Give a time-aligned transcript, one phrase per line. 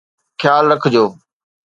[0.41, 1.05] خيال رکجو